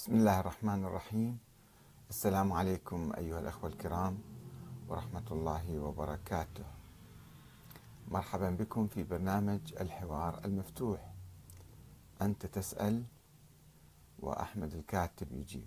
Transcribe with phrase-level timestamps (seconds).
[0.00, 1.38] بسم الله الرحمن الرحيم.
[2.10, 4.18] السلام عليكم أيها الأخوة الكرام
[4.88, 6.64] ورحمة الله وبركاته.
[8.08, 11.12] مرحبا بكم في برنامج الحوار المفتوح.
[12.22, 13.04] أنت تسأل
[14.18, 15.66] وأحمد الكاتب يجيب.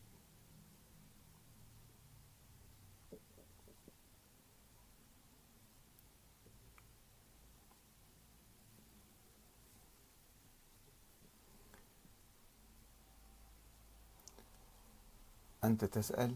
[15.64, 16.36] أنت تسأل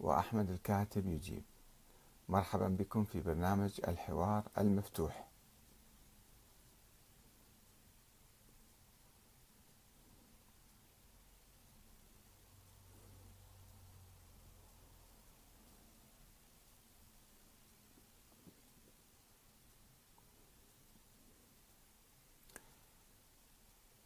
[0.00, 1.42] وأحمد الكاتب يجيب.
[2.28, 5.28] مرحبا بكم في برنامج الحوار المفتوح.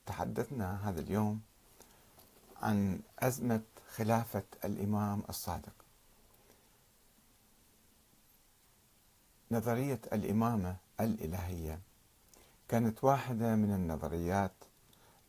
[0.06, 1.40] تحدثنا هذا اليوم
[2.62, 3.62] عن أزمة
[3.94, 5.72] خلافة الإمام الصادق.
[9.50, 11.80] نظرية الإمامة الإلهية
[12.68, 14.54] كانت واحدة من النظريات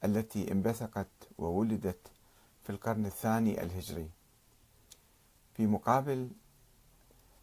[0.03, 2.07] التي انبثقت وولدت
[2.63, 4.09] في القرن الثاني الهجري.
[5.53, 6.29] في مقابل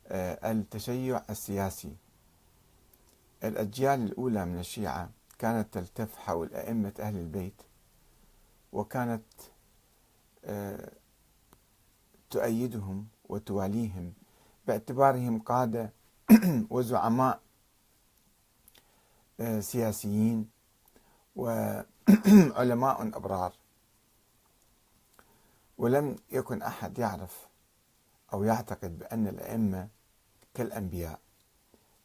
[0.06, 1.96] آه، التشيع السياسي
[3.44, 7.62] الأجيال الأولى من الشيعة كانت تلتف حول أئمة أهل البيت
[8.72, 9.22] وكانت
[12.30, 14.12] تؤيدهم وتواليهم.
[14.66, 15.92] باعتبارهم قادة
[16.70, 17.40] وزعماء
[19.40, 20.50] آه، سياسيين
[21.36, 23.52] وعلماء أبرار.
[25.78, 27.46] ولم يكن أحد يعرف
[28.32, 29.88] أو يعتقد بأن الأئمة
[30.54, 31.20] كالأنبياء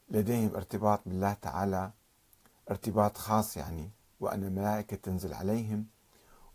[0.09, 1.91] لديهم ارتباط بالله تعالى
[2.71, 3.89] ارتباط خاص يعني
[4.19, 5.85] وأن الملائكة تنزل عليهم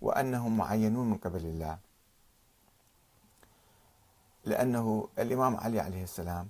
[0.00, 1.78] وأنهم معينون من قبل الله.
[4.44, 6.48] لأنه الإمام علي عليه السلام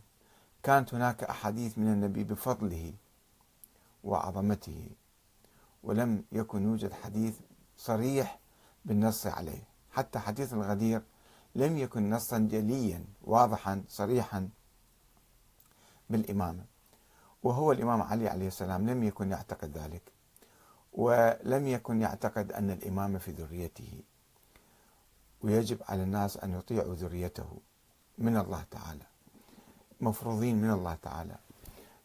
[0.63, 2.95] كانت هناك أحاديث من النبي بفضله
[4.05, 4.91] وعظمته
[5.83, 7.39] ولم يكن يوجد حديث
[7.77, 8.39] صريح
[8.85, 9.63] بالنص عليه.
[9.91, 11.03] حتى حديث الغدير
[11.55, 14.49] لم يكن نصا جليا واضحا صريحا
[16.11, 16.65] بالإمامة
[17.43, 20.13] وهو الإمام علي عليه السلام لم يكن يعتقد ذلك.
[20.93, 24.01] ولم يكن يعتقد أن الإمامة في ذريته
[25.43, 27.59] ويجب على الناس أن يطيعوا ذريته
[28.19, 29.07] من الله تعالى
[30.01, 31.37] مفروضين من الله تعالى.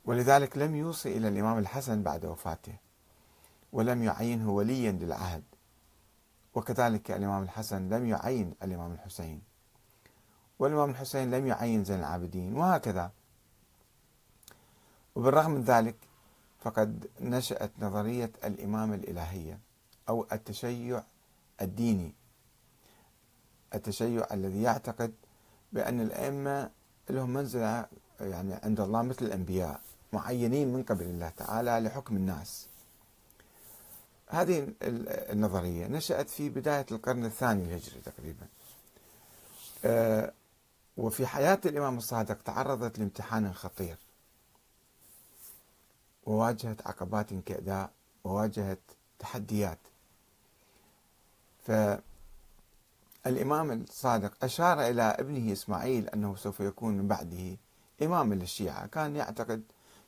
[0.05, 2.75] ولذلك لم يوصي إلى الإمام الحسن بعد وفاته
[3.73, 5.43] ولم يعينه وليا للعهد.
[6.55, 9.41] وكذلك الإمام الحسن لم يعين الإمام الحسين.
[10.59, 13.11] والإمام الحسين لم يعين زين العابدين وهكذا.
[15.15, 15.95] وبالرغم من ذلك
[16.65, 19.59] فقد نشأت نظرية الإمامة الإلهية
[20.09, 21.03] أو التشيع
[21.61, 22.13] الديني.
[23.75, 25.13] التشيع الذي يعتقد
[25.73, 26.69] بأن الأئمة
[27.09, 27.85] لهم منزلة
[28.19, 29.81] يعني عند الله مثل الأنبياء
[30.13, 32.67] معينين من قبل الله تعالى لحكم الناس.
[34.29, 38.47] هذه النظرية نشأت في بداية القرن الثاني الهجري تقريبا.
[39.85, 40.33] آه،
[40.97, 43.97] وفي حياة الإمام الصادق تعرضت لامتحان خطير.
[46.25, 47.91] وواجهت عقبات كأداء
[48.23, 48.79] وواجهت
[49.19, 49.79] تحديات.
[53.23, 57.57] فالإمام الصادق أشار إلى ابنه إسماعيل أنه سوف يكون من بعده
[58.01, 58.87] إماما للشيعة.
[58.87, 59.63] كان يعتقد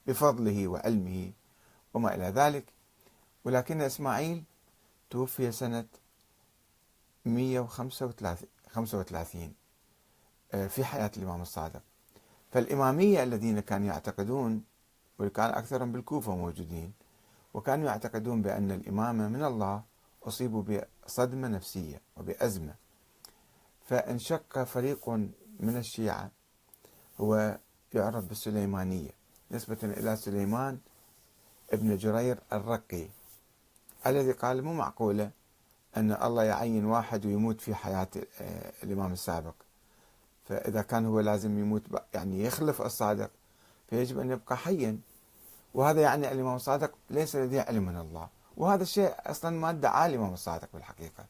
[0.08, 1.32] بفضله وعلمه
[1.94, 2.66] وما إلى ذلك
[3.46, 4.44] ولكن إسماعيل
[5.10, 5.86] توفي سنة
[7.26, 9.54] 135
[10.54, 11.82] آه، في حياة الإمام الصادق.
[12.52, 14.64] فالإمامية الذين كانوا يعتقدون
[15.20, 16.94] وكان أكثرهم بالكوفة موجودين
[17.54, 19.84] وكانوا يعتقدون بأن الإمامة من الله
[20.24, 22.76] أصيبوا بصدمة نفسية وبأزمة.
[23.86, 25.10] فانشق فريق
[25.60, 26.32] من الشيعة
[27.20, 27.58] هو
[27.94, 29.10] يعرف بالسليمانية
[29.52, 30.80] نسبة إلى سليمان
[31.74, 33.08] ابن جرير الرقي
[34.08, 35.32] الذي قال مو معقولة
[35.98, 38.08] أن الله يعين واحد ويموت في حياة
[38.42, 39.54] آه، الإمام السابق.
[40.46, 41.82] فإذا كان هو لازم يموت
[42.14, 43.32] يعني يخلف الصادق
[43.90, 45.00] فيجب أن يبقى حيا.
[45.74, 48.28] وهذا يعني الإمام الصادق ليس لديه علم من الله.
[48.58, 51.26] وهذا الشيء أصلا ما ادعاه الإمام الصادق بالحقيقة.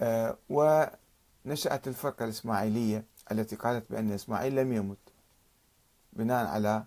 [0.00, 4.98] أه ونشأت الفرقة الإسماعيلية التي قالت بأن إسماعيل لم يمت
[6.12, 6.84] بناء على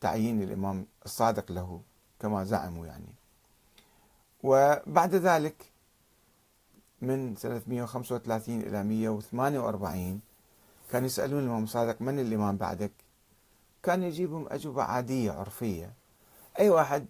[0.00, 1.80] تعيين الإمام الصادق له
[2.20, 3.14] كما زعموا يعني.
[4.42, 5.64] وبعد ذلك
[7.02, 10.20] من سنة 135 إلى 148
[10.92, 12.92] كانوا يسألون الإمام الصادق من الإمام بعدك؟
[13.86, 15.92] كان يجيبهم أجوبة عادية عرفية.
[16.58, 17.06] أي واحد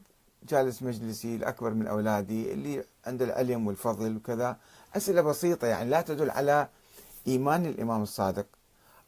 [0.48, 4.56] جالس مجلسي الأكبر من أولادي اللي عنده العلم والفضل وكذا
[4.96, 6.68] أسئلة بسيطة يعني لا تدل على
[7.26, 8.46] إيمان الإمام الصادق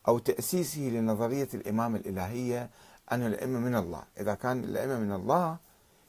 [0.09, 2.71] أو تأسيسه لنظرية الإمامة الإلهية
[3.13, 4.03] أن الأئمة من الله.
[4.21, 5.57] إذا كان الأئمة من الله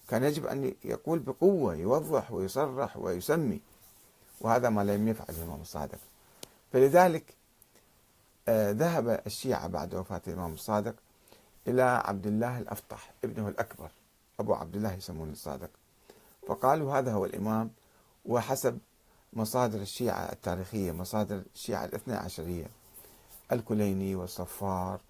[0.09, 3.61] كان يجب أن يقول بقوة يوضح ويصرح ويسمي
[4.41, 5.99] وهذا ما لم يفعل الإمام الصادق.
[6.73, 7.23] فلذلك
[8.47, 10.95] آه، ذهب الشيعة بعد وفاة الإمام الصادق
[11.67, 13.91] إلى عبد الله الأفطح ابنه الأكبر
[14.39, 15.69] أبو عبد الله يسمونه الصادق.
[16.47, 17.71] فقالوا هذا هو الإمام
[18.25, 18.79] وحسب
[19.33, 22.67] مصادر الشيعة التاريخية مصادر الشيعة الاثنى عشرية
[23.51, 25.01] الكليني والصفار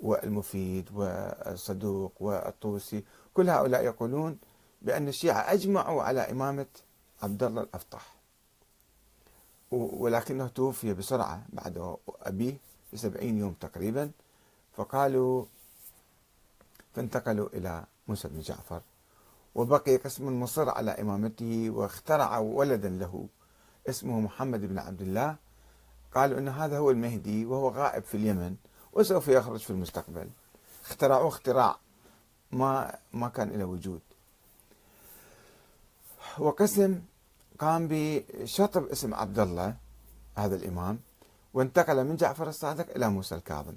[0.00, 3.04] والمفيد والصدوق والطوسي
[3.34, 4.38] كل هؤلاء يقولون
[4.82, 6.66] بأن الشيعة أجمعوا على إمامة
[7.22, 8.14] عبد الله الأفطح.
[9.70, 12.56] ولكنه توفي بسرعة بعد أبيه
[12.92, 14.10] بسبعين يوم تقريبا.
[14.72, 15.44] فقالوا
[16.94, 18.82] فانتقلوا إلى موسى بن جعفر
[19.54, 23.28] وبقي قسم مصر على إمامته واخترعوا ولدا له
[23.88, 25.36] اسمه محمد بن عبد الله.
[26.14, 28.56] قالوا أن هذا هو المهدي وهو غائب في اليمن
[28.92, 30.28] وسوف يخرج في المستقبل.
[30.84, 31.76] اخترعوه اختراع
[32.52, 34.00] ما ما كان له وجود.
[36.38, 37.02] وقسم
[37.58, 39.76] قام بشطب اسم عبد الله
[40.36, 41.00] هذا الإمام
[41.54, 43.74] وانتقل من جعفر الصادق إلى موسى الكاظم.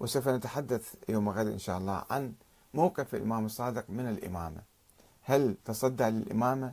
[0.00, 2.32] وسوف نتحدث يوم غد إن شاء الله عن
[2.74, 4.62] موقف الإمام الصادق من الإمامة.
[5.22, 6.72] هل تصدى للإمامة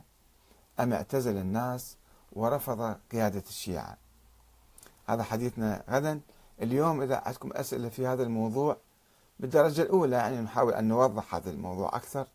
[0.80, 1.96] أم اعتزل الناس
[2.32, 3.96] ورفض قيادة الشيعة؟
[5.06, 6.20] هذا حديثنا غدا.
[6.62, 8.76] اليوم إذا عندكم أسئلة في هذا الموضوع
[9.40, 12.26] بالدرجة الأولى يعني نحاول أن نوضح هذا الموضوع أكثر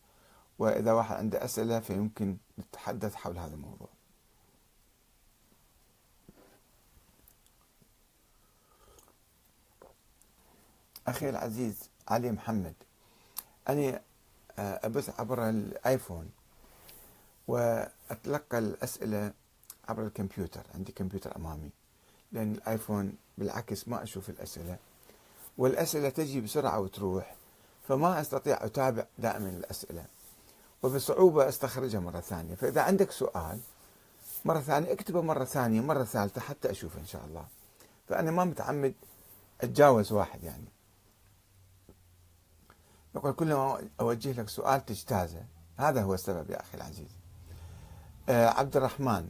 [0.59, 3.94] وإذا واحد عنده أسئلة فيمكن نتحدث حول هذا الموضوع.
[11.07, 12.73] أخي العزيز علي محمد
[13.69, 14.01] أنا
[14.59, 16.29] آه، أبث عبر الآيفون
[17.47, 19.33] وأتلقى الأسئلة
[19.89, 21.69] عبر الكمبيوتر عندي كمبيوتر أمامي
[22.31, 24.77] لأن الآيفون بالعكس ما أشوف الأسئلة.
[25.57, 27.35] والأسئلة تجي بسرعة وتروح
[27.87, 30.05] فما أستطيع أتابع دائما الأسئلة.
[30.83, 32.55] وبصعوبة أستخرجها مرة ثانية.
[32.55, 33.59] فإذا عندك سؤال
[34.45, 37.45] مرة ثانية اكتبه مرة ثانية مرة ثالثة حتى أشوفه إن شاء الله.
[38.09, 38.93] فأنا ما متعمد
[39.61, 40.65] أتجاوز واحد يعني.
[43.15, 45.43] يقول كلما أوجه لك سؤال تجتازه.
[45.77, 47.09] هذا هو السبب يا أخي العزيز.
[48.29, 49.29] آه عبد الرحمن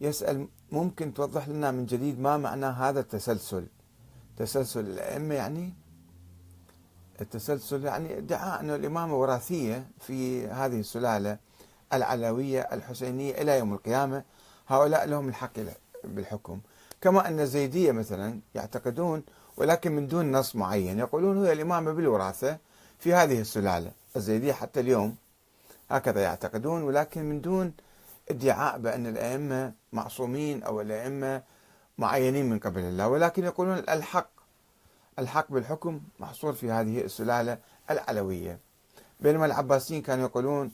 [0.00, 3.66] يسأل ممكن توضح لنا من جديد ما معنى هذا التسلسل؟
[4.36, 5.74] تسلسل الأئمة يعني؟
[7.20, 11.38] التسلسل يعني ادعاء أن الإمامة وراثية في هذه السلالة
[11.92, 14.24] العلوية الحسينية إلى يوم القيامة
[14.68, 15.52] هؤلاء لهم الحق
[16.04, 16.60] بالحكم.
[17.00, 19.22] كما أن الزيدية مثلا يعتقدون
[19.56, 20.98] ولكن من دون نص معين.
[20.98, 22.58] يقولون هي الإمامة بالوراثة
[22.98, 23.92] في هذه السلالة.
[24.16, 25.16] الزيدية حتى اليوم
[25.90, 27.72] هكذا يعتقدون ولكن من دون
[28.30, 31.42] ادعاء بأن الأئمة معصومين أو الأئمة
[31.98, 33.08] معينين من قبل الله.
[33.08, 34.30] ولكن يقولون الحق
[35.18, 37.58] الحق بالحكم محصور في هذه السلالة
[37.90, 38.58] العلوية.
[39.20, 40.72] بينما العباسيين كانوا يقولون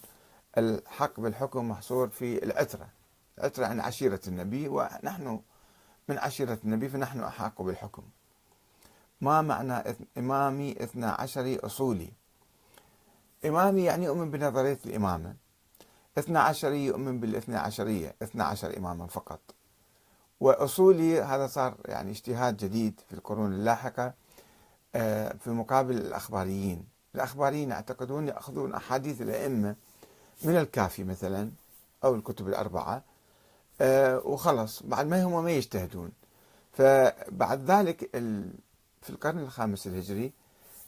[0.58, 2.88] الحق بالحكم محصور في العترة.
[3.38, 5.40] العترة عن عشيرة النبي ونحن
[6.08, 8.02] من عشيرة النبي فنحن أحق بالحكم.
[9.20, 12.12] ما معنى إمامي اثنى عشري أصولي.
[13.44, 15.34] إمامي يعني يؤمن بنظرية الإمامة.
[16.18, 19.40] اثنى عشري يؤمن بالاثنى عشرية اثنى عشر إماما فقط.
[20.40, 24.12] وأصولي هذا صار يعني اجتهاد جديد في القرون اللاحقة
[24.94, 26.84] آه، في مقابل الأخباريين.
[27.14, 29.76] الأخباريين يعتقدون يأخذون أحاديث الأئمة
[30.42, 31.50] من الكافي مثلا
[32.04, 33.02] أو الكتب الأربعة
[33.80, 36.10] آه، وخلص بعد ما هم ما يجتهدون.
[36.72, 38.10] فبعد ذلك
[39.02, 40.32] في القرن الخامس الهجري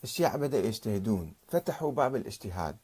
[0.04, 2.76] الشيعة بدأوا يجتهدون فتحوا باب الاجتهاد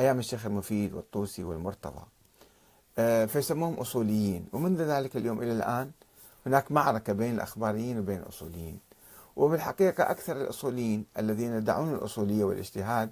[0.00, 2.04] أيام الشيخ المفيد والطوسي والمرتضى.
[2.98, 5.90] آه، فيسموهم أصوليين ومنذ ذلك اليوم إلى الآن
[6.46, 8.78] هناك معركة بين الأخباريين وبين الأصوليين.
[9.36, 13.10] وبالحقيقة أكثر الأصوليين الذين يدعون الأصولية والاجتهاد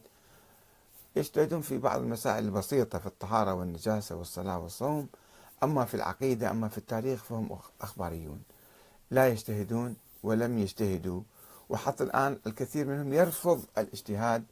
[1.17, 5.09] يجتهدون في بعض المسائل البسيطة في الطهارة والنجاسة والصلاة والصوم
[5.63, 8.43] أما في العقيدة أما في التاريخ فهم أخباريون.
[9.11, 11.23] لا يجتهدون ولم يجتهدوا
[11.71, 14.45] وحتى الآن الكثير منهم يرفض الاجتهاد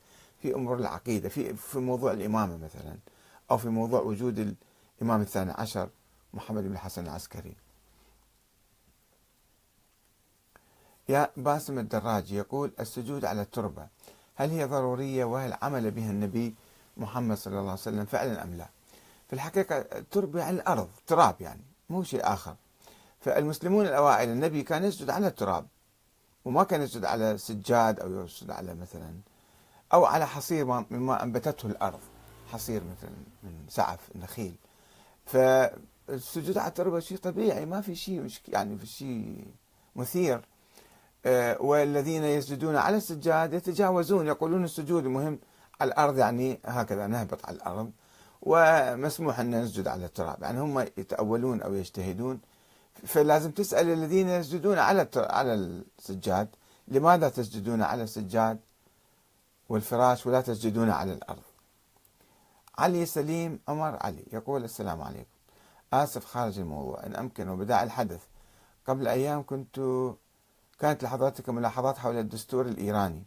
[0.43, 2.97] في أمور العقيدة في في موضوع الإمامة مثلا
[3.51, 4.57] أو في موضوع وجود
[5.01, 5.89] الإمام الثاني عشر
[6.35, 7.57] محمد بن الحسن العسكري.
[11.09, 13.89] يا باسم الدراجي يقول السجود على التربة
[14.35, 16.55] هل هي ضرورية وهل عمل بها النبي
[16.97, 18.69] محمد صلى الله عليه وسلم فعلا أم لا؟
[19.29, 22.57] في الحقيقة التربة يعني الأرض تراب يعني مو شيء آخر.
[23.21, 25.67] فالمسلمون الأوائل النبي كان يسجد على التراب.
[26.45, 29.15] وما كان يسجد على سجاد أو يسجد على مثلا
[29.93, 32.01] أو على حصير مما أنبتته الأرض
[32.53, 34.55] حصير مثلا من سعف النخيل.
[35.27, 39.47] فالسجود على التربة شيء طبيعي ما في شيء يعني في شيء
[39.97, 40.41] مثير.
[41.27, 45.39] آه، والذين يسجدون على السجاد يتجاوزون يقولون السجود مهم.
[45.81, 47.91] على الأرض يعني هكذا نهبط على الأرض
[48.43, 50.43] ومسموح أن نسجد على التراب.
[50.43, 52.41] يعني هم يتأولون أو يجتهدون
[53.07, 56.49] فلازم تسأل الذين يسجدون على على السجاد
[56.89, 58.59] لماذا تسجدون على السجاد؟
[59.69, 61.43] والفراش ولا تسجدون على الأرض.
[62.79, 65.31] علي سليم عمر علي يقول السلام عليكم.
[65.93, 68.21] آسف خارج الموضوع إن أمكن وبداع الحدث.
[68.87, 69.81] قبل أيام كنت
[70.79, 73.23] كانت لحضرتك ملاحظات حول الدستور الإيراني.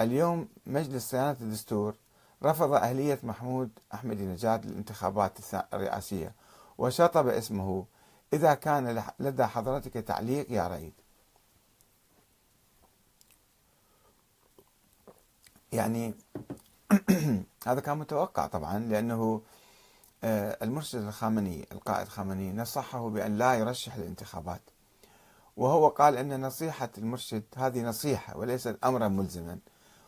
[0.00, 1.94] اليوم مجلس صيانة الدستور
[2.42, 5.38] رفض أهلية محمود أحمدي نجاد للانتخابات
[5.74, 6.32] الرئاسية
[6.78, 7.84] وشطب اسمه
[8.32, 10.94] إذا كان لدى حضرتك تعليق يا ريت.
[15.72, 16.14] يعني
[17.66, 19.42] هذا كان متوقع طبعا لأنه
[20.24, 24.60] آه، المرشد الخامنئي القائد الخامنئي نصحه بأن لا يرشح للانتخابات
[25.56, 29.58] وهو قال أن نصيحة المرشد هذه نصيحة وليست أمرا ملزما.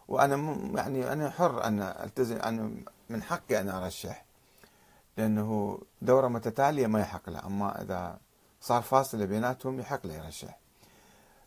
[0.08, 0.36] وأنا
[0.74, 2.70] يعني أنا حر أن ألتزم أنا
[3.08, 4.24] من حقي أن أرشح.
[5.18, 8.18] لأنه دورة متتالية ما يحق له أما إذا
[8.60, 10.58] صار فاصلة بيناتهم يحق له يرشح.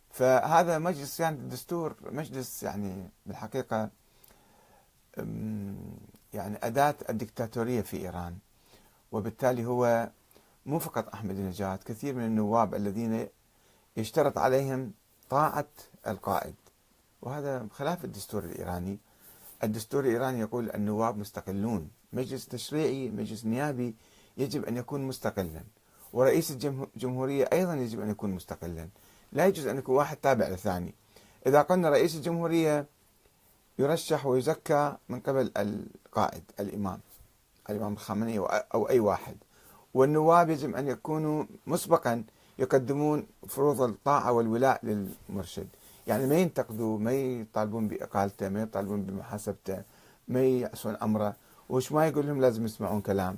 [0.10, 3.90] فهذا مجلس يعني الدستور مجلس يعني بالحقيقة
[6.34, 8.38] يعني أداة الدكتاتورية في إيران.
[9.12, 10.10] وبالتالي هو
[10.66, 13.28] مو فقط أحمد نجاد كثير من النواب الذين
[13.98, 14.94] يشترط عليهم
[15.30, 15.68] طاعة
[16.08, 16.56] القائد.
[17.22, 19.00] وهذا خلاف الدستور الإيراني.
[19.63, 21.90] الدستور الإيراني يقول النواب مستقلون.
[22.13, 23.96] مجلس تشريعي مجلس نيابي
[24.38, 25.63] يجب أن يكون مستقلا.
[26.13, 28.88] ورئيس الجمهورية أيضا يجب أن يكون مستقلا.
[29.32, 30.94] لا يجوز أن يكون واحد تابع للثاني
[31.48, 32.86] إذا قلنا رئيس الجمهورية
[33.80, 37.00] يرشح ويزكى من قبل القائد الإمام
[37.70, 38.39] الإمام الخامنئي
[38.74, 39.36] أو أي واحد.
[39.94, 42.24] والنواب يجب أن يكونوا مسبقا
[42.60, 45.68] يقدمون فروض الطاعة والولاء للمرشد.
[46.08, 49.82] يعني ما ينتقدوا ما يطالبون بإقالته ما يطالبون بمحاسبته
[50.27, 51.36] ما يعصون أمره.
[51.72, 53.38] وش ما يقول لهم لازم يسمعون كلام.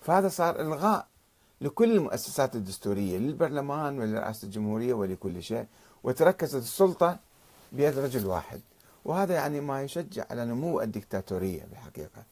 [0.00, 1.06] فهذا صار إلغاء
[1.60, 5.66] لكل المؤسسات الدستورية للبرلمان ولرئاسة الجمهورية ولكل شيء
[6.04, 7.18] وتركزت السلطة
[7.72, 8.60] بيد رجل واحد.
[9.04, 12.22] وهذا يعني ما يشجع على نمو الدكتاتورية بالحقيقة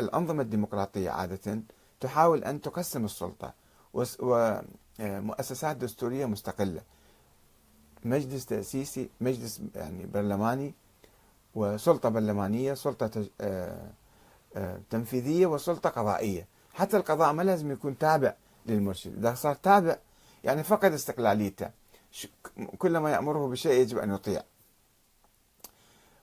[0.00, 1.60] الأنظمة الديمقراطية عادة
[2.00, 3.52] تحاول أن تقسم السلطة
[4.18, 6.80] ومؤسسات دستورية مستقلة.
[8.04, 10.74] مجلس تأسيسي مجلس يعني برلماني
[11.54, 13.24] وسلطة برلمانية سلطة
[14.90, 16.46] تنفيذية وسلطة قضائية.
[16.74, 18.34] حتى القضاء ما لازم يكون تابع
[18.66, 19.16] للمرشد.
[19.18, 19.96] إذا صار تابع
[20.44, 21.70] يعني فقد استقلاليته.
[22.78, 24.42] كلما يأمره بشيء يجب أن يطيع.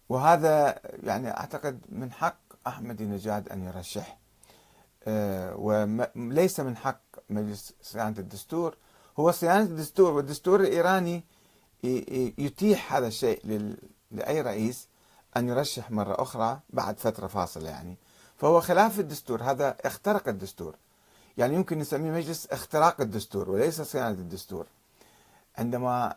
[0.10, 4.18] وهذا يعني أعتقد من حق أحمد نجاد أن يرشح.
[5.04, 8.78] آه، وليس من حق مجلس صيانة الدستور.
[9.20, 11.24] هو صيانة الدستور والدستور الإيراني
[12.38, 13.70] يتيح هذا الشيء
[14.12, 14.88] لأي رئيس
[15.38, 17.98] أن يرشح مرة أخرى بعد فترة فاصلة يعني.
[18.40, 20.76] فهو خلاف الدستور هذا اخترق الدستور.
[21.38, 24.66] يعني يمكن نسميه مجلس اختراق الدستور وليس صيانة الدستور.
[25.58, 26.16] عندما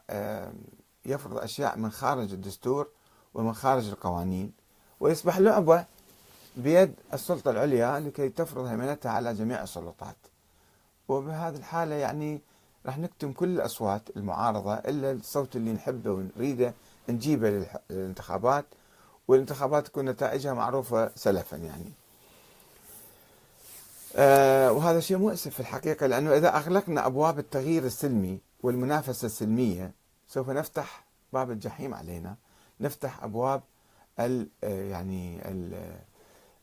[1.07, 2.89] يفرض أشياء من خارج الدستور
[3.35, 4.53] ومن خارج القوانين
[5.01, 5.85] ويصبح لعبة
[6.57, 10.17] بيد السلطة العليا لكي تفرض هيمنتها على جميع السلطات.
[11.09, 12.41] وبهذه الحالة يعني
[12.87, 16.75] راح نكتم كل الأصوات المعارضة إلا الصوت اللي نحبه ونريده
[17.09, 18.65] نجيبه للانتخابات
[19.29, 21.93] والانتخابات تكون نتائجها معروفة سلفا يعني.
[24.17, 29.93] وهذا شيء مؤسف في الحقيقة لأنه إذا أغلقنا أبواب التغيير السلمي والمنافسة السلمية
[30.29, 32.37] سوف نفتح باب الجحيم علينا.
[32.81, 33.63] نفتح أبواب
[34.21, 35.93] ال آه، يعني ال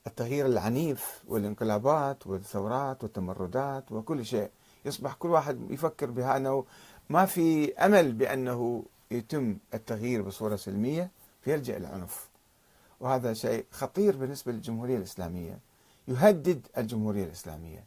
[0.07, 4.49] التغيير العنيف والانقلابات والثورات والتمردات وكل شيء.
[4.85, 6.65] يصبح كل واحد يفكر بها أنه
[7.09, 12.29] ما في أمل بأنه يتم التغيير بصورة سلمية فيلجأ العنف
[12.99, 15.59] وهذا شيء خطير بالنسبة للجمهورية الإسلامية.
[16.09, 17.83] يهدد الجمهورية الإسلامية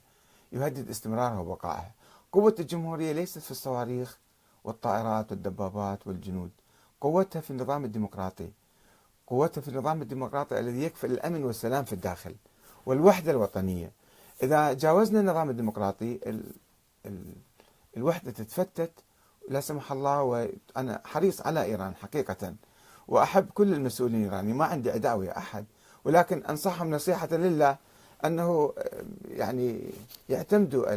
[0.52, 1.92] يهدد استمرارها وبقائها
[2.32, 4.18] قوة الجمهورية ليست في الصواريخ
[4.64, 6.50] والطائرات والدبابات والجنود.
[7.00, 8.50] قوتها في النظام الديمقراطي.
[9.26, 12.34] قوتها في النظام الديمقراطي الذي يكفل الأمن والسلام في الداخل
[12.86, 13.92] والوحدة الوطنية.
[14.42, 16.42] إذا جاوزنا النظام الديمقراطي ال...
[17.06, 17.34] ال...
[17.96, 18.92] الوحدة تتفتت
[19.48, 22.54] لا سمح الله وأنا حريص على إيران حقيقة
[23.08, 24.56] وأحب كل المسؤولين الإيرانيين.
[24.56, 25.64] ما عندي عداوة أحد
[26.04, 27.76] ولكن أنصحهم نصيحة لله
[28.24, 28.72] أنه
[29.36, 29.80] يعني
[30.28, 30.90] يعتمدوا